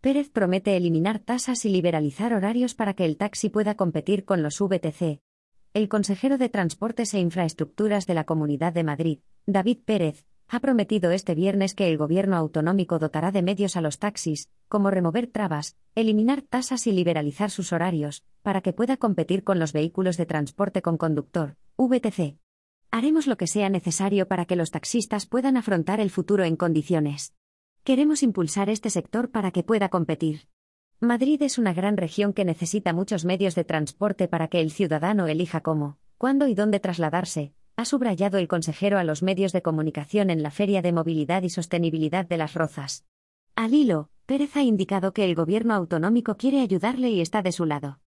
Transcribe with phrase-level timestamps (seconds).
[0.00, 4.58] Pérez promete eliminar tasas y liberalizar horarios para que el taxi pueda competir con los
[4.58, 5.20] VTC.
[5.74, 11.10] El consejero de Transportes e Infraestructuras de la Comunidad de Madrid, David Pérez, ha prometido
[11.10, 15.76] este viernes que el gobierno autonómico dotará de medios a los taxis, como remover trabas,
[15.94, 20.80] eliminar tasas y liberalizar sus horarios, para que pueda competir con los vehículos de transporte
[20.80, 22.38] con conductor, VTC.
[22.90, 27.34] Haremos lo que sea necesario para que los taxistas puedan afrontar el futuro en condiciones.
[27.82, 30.42] Queremos impulsar este sector para que pueda competir.
[31.00, 35.26] Madrid es una gran región que necesita muchos medios de transporte para que el ciudadano
[35.26, 40.28] elija cómo, cuándo y dónde trasladarse, ha subrayado el consejero a los medios de comunicación
[40.28, 43.06] en la Feria de Movilidad y Sostenibilidad de Las Rozas.
[43.56, 47.64] Al hilo, Pérez ha indicado que el gobierno autonómico quiere ayudarle y está de su
[47.64, 47.98] lado.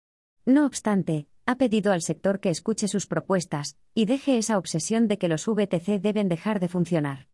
[0.45, 5.17] No obstante, ha pedido al sector que escuche sus propuestas y deje esa obsesión de
[5.17, 7.32] que los VTC deben dejar de funcionar.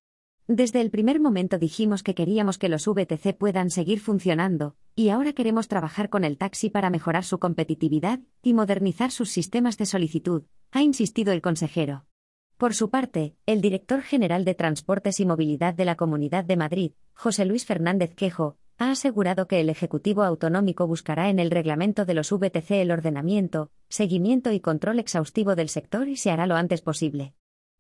[0.52, 5.34] Desde el primer momento dijimos que queríamos que los VTC puedan seguir funcionando, y ahora
[5.34, 10.46] queremos trabajar con el taxi para mejorar su competitividad y modernizar sus sistemas de solicitud,
[10.72, 12.08] ha insistido el consejero.
[12.58, 16.92] Por su parte, el director general de Transportes y Movilidad de la Comunidad de Madrid,
[17.14, 22.16] José Luis Fernández Quejo, ha asegurado que el Ejecutivo Autonómico buscará en el reglamento de
[22.16, 26.82] los VTC el ordenamiento, seguimiento y control exhaustivo del sector y se hará lo antes
[26.82, 27.36] posible.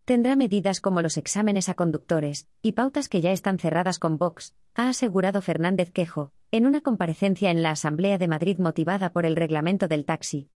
[0.10, 4.56] Tendrá medidas como los exámenes a conductores y pautas que ya están cerradas con Vox,
[4.74, 9.36] ha asegurado Fernández Quejo, en una comparecencia en la Asamblea de Madrid motivada por el
[9.36, 10.50] reglamento del taxi.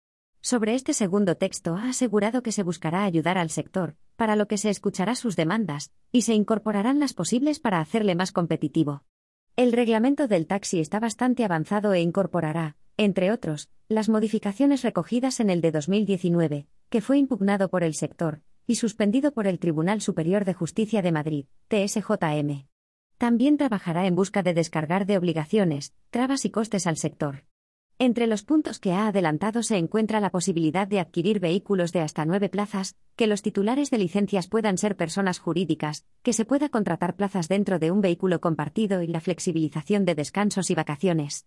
[0.40, 4.56] Sobre este segundo texto ha asegurado que se buscará ayudar al sector, para lo que
[4.56, 9.02] se escuchará sus demandas, y se incorporarán las posibles para hacerle más competitivo.
[9.56, 15.50] El reglamento del taxi está bastante avanzado e incorporará, entre otros, las modificaciones recogidas en
[15.50, 20.44] el de 2019, que fue impugnado por el sector, y suspendido por el Tribunal Superior
[20.44, 22.68] de Justicia de Madrid, TSJM.
[23.18, 27.46] También trabajará en busca de descargar de obligaciones, trabas y costes al sector.
[27.98, 32.24] Entre los puntos que ha adelantado se encuentra la posibilidad de adquirir vehículos de hasta
[32.24, 37.16] nueve plazas, que los titulares de licencias puedan ser personas jurídicas, que se pueda contratar
[37.16, 41.44] plazas dentro de un vehículo compartido y la flexibilización de descansos y vacaciones.